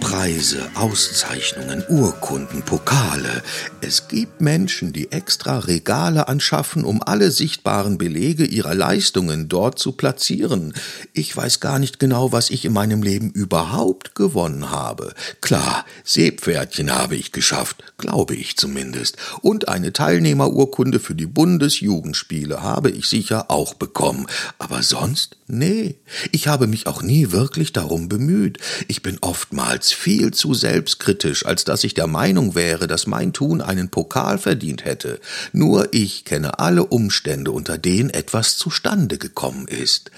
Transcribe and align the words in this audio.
Preise, 0.00 0.68
Auszeichnungen, 0.74 1.84
Urkunden, 1.88 2.62
Pokale. 2.62 3.42
Es 3.80 4.08
gibt 4.08 4.40
Menschen, 4.40 4.92
die 4.92 5.12
extra 5.12 5.58
Regale 5.58 6.26
anschaffen, 6.26 6.84
um 6.84 7.02
alle 7.02 7.30
sichtbaren 7.30 7.98
Belege 7.98 8.44
ihrer 8.44 8.74
Leistungen 8.74 9.48
dort 9.48 9.78
zu 9.78 9.92
platzieren. 9.92 10.74
Ich 11.12 11.36
weiß 11.36 11.60
gar 11.60 11.78
nicht 11.78 12.00
genau, 12.00 12.32
was 12.32 12.50
ich 12.50 12.64
in 12.64 12.72
meinem 12.72 13.02
Leben 13.02 13.30
überhaupt 13.30 14.14
gewonnen 14.14 14.70
habe. 14.70 15.14
Klar, 15.40 15.84
Seepferdchen 16.02 16.90
habe 16.90 17.16
ich 17.16 17.30
geschafft, 17.30 17.84
glaube 17.98 18.34
ich 18.34 18.56
zumindest. 18.56 19.16
Und 19.42 19.68
eine 19.68 19.92
Teilnehmerurkunde 19.92 20.98
für 20.98 21.14
die 21.14 21.26
Bundesjugendspiele 21.26 22.62
habe 22.62 22.90
ich 22.90 23.06
sicher 23.06 23.50
auch 23.50 23.74
bekommen. 23.74 24.26
Aber 24.58 24.82
sonst? 24.82 25.36
Nee. 25.46 25.96
Ich 26.32 26.48
habe 26.48 26.66
mich 26.66 26.86
auch 26.86 27.02
nie 27.02 27.32
wirklich 27.32 27.72
darum 27.72 28.08
bemüht. 28.08 28.58
Ich 28.88 29.02
bin 29.02 29.18
oftmals 29.20 29.89
viel 29.92 30.32
zu 30.32 30.54
selbstkritisch, 30.54 31.46
als 31.46 31.64
dass 31.64 31.84
ich 31.84 31.94
der 31.94 32.06
Meinung 32.06 32.54
wäre, 32.54 32.86
dass 32.86 33.06
mein 33.06 33.32
Tun 33.32 33.60
einen 33.60 33.88
Pokal 33.88 34.38
verdient 34.38 34.84
hätte. 34.84 35.20
Nur 35.52 35.92
ich 35.92 36.24
kenne 36.24 36.58
alle 36.58 36.84
Umstände, 36.84 37.50
unter 37.50 37.78
denen 37.78 38.10
etwas 38.10 38.56
zustande 38.56 39.18
gekommen 39.18 39.68
ist. 39.68 40.10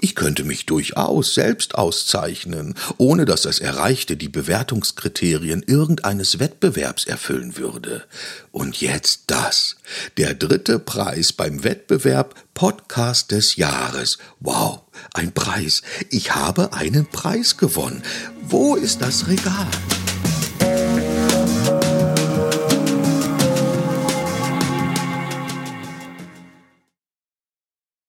Ich 0.00 0.14
könnte 0.14 0.44
mich 0.44 0.66
durchaus 0.66 1.34
selbst 1.34 1.74
auszeichnen, 1.74 2.74
ohne 2.98 3.24
dass 3.24 3.42
das 3.42 3.58
Erreichte 3.58 4.16
die 4.16 4.28
Bewertungskriterien 4.28 5.64
irgendeines 5.66 6.38
Wettbewerbs 6.38 7.04
erfüllen 7.04 7.56
würde. 7.56 8.04
Und 8.52 8.80
jetzt 8.80 9.24
das. 9.26 9.76
Der 10.18 10.34
dritte 10.34 10.80
Preis 10.80 11.32
beim 11.32 11.62
Wettbewerb 11.62 12.34
Podcast 12.52 13.30
des 13.30 13.54
Jahres. 13.54 14.18
Wow, 14.40 14.80
ein 15.14 15.30
Preis. 15.30 15.82
Ich 16.10 16.34
habe 16.34 16.72
einen 16.72 17.06
Preis 17.06 17.56
gewonnen. 17.56 18.02
Wo 18.42 18.74
ist 18.74 19.00
das 19.00 19.28
Regal? 19.28 19.68